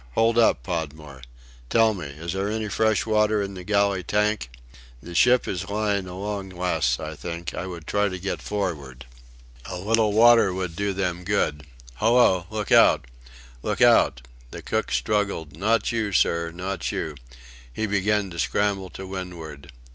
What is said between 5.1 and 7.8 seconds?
ship is lying along less, I think; I